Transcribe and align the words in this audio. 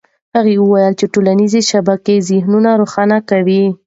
هغه 0.35 0.53
وویل 0.63 0.93
چې 0.99 1.05
ټولنيزې 1.13 1.61
شبکې 1.71 2.15
ذهنونه 2.29 2.69
روښانه 2.81 3.17
کوي. 3.29 3.63